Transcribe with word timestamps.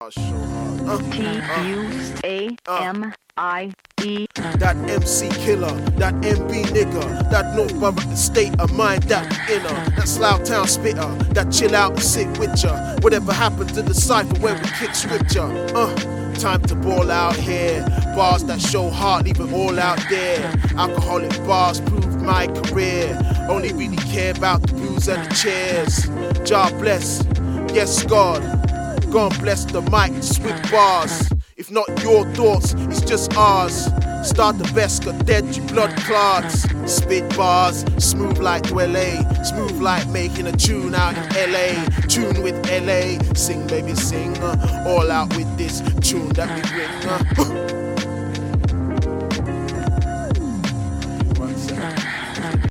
T 0.00 0.12
U 1.64 1.90
A 2.22 2.56
M 2.68 3.12
I 3.36 3.72
E. 4.04 4.26
That 4.34 4.76
MC 4.88 5.28
killer, 5.28 5.72
that 5.98 6.14
MB 6.22 6.66
nigga, 6.66 7.28
that 7.30 7.56
North 7.56 7.74
Borough 7.80 8.14
state 8.14 8.56
of 8.60 8.72
mind, 8.72 9.02
that 9.04 9.26
inner, 9.50 9.96
that 9.96 10.06
Slough 10.06 10.44
Town 10.44 10.68
spitter, 10.68 11.12
that 11.34 11.50
chill 11.50 11.74
out 11.74 11.94
and 11.94 12.02
sit 12.02 12.28
with 12.38 12.62
ya. 12.62 12.96
Whatever 13.00 13.32
happened 13.32 13.74
to 13.74 13.82
the 13.82 13.92
cipher 13.92 14.38
where 14.38 14.54
we 14.54 14.68
kick 14.78 14.94
scripture? 14.94 15.50
Uh, 15.74 15.92
time 16.34 16.62
to 16.62 16.76
ball 16.76 17.10
out 17.10 17.34
here. 17.34 17.84
Bars 18.14 18.44
that 18.44 18.60
show 18.60 18.90
heart, 18.90 19.24
leave 19.24 19.40
it 19.40 19.52
all 19.52 19.80
out 19.80 19.98
there. 20.08 20.44
Alcoholic 20.76 21.36
bars 21.44 21.80
proved 21.80 22.22
my 22.22 22.46
career. 22.46 23.18
Only 23.50 23.72
really 23.72 23.96
care 23.96 24.30
about 24.30 24.62
the 24.62 24.74
booze 24.74 25.08
and 25.08 25.28
the 25.28 25.34
chairs. 25.34 26.06
God 26.48 26.70
bless, 26.78 27.24
yes, 27.74 28.04
God. 28.04 28.67
God 29.10 29.38
bless 29.40 29.64
the 29.64 29.80
mic, 29.82 30.22
swift 30.22 30.70
bars. 30.70 31.30
If 31.56 31.70
not 31.70 31.88
your 32.02 32.24
thoughts, 32.34 32.74
it's 32.74 33.00
just 33.00 33.34
ours. 33.36 33.86
Start 34.22 34.58
the 34.58 34.70
best, 34.74 35.04
got 35.04 35.24
dead, 35.24 35.44
blood 35.68 35.96
clots. 35.98 36.62
Spit 36.86 37.34
bars, 37.36 37.84
smooth 37.98 38.38
like 38.38 38.70
LA. 38.70 39.22
Smooth 39.44 39.80
like 39.80 40.06
making 40.08 40.46
a 40.46 40.52
tune 40.52 40.94
out 40.94 41.16
in 41.16 41.52
LA. 41.52 41.84
Tune 42.06 42.42
with 42.42 42.56
LA. 42.68 43.18
Sing, 43.34 43.66
baby, 43.66 43.94
sing. 43.94 44.36
uh, 44.38 44.84
all 44.86 45.10
out 45.10 45.34
with 45.36 45.56
this 45.56 45.80
tune 46.02 46.28
that 46.30 46.54
we 46.54 46.62
bring. 46.70 47.48
uh. 47.48 47.94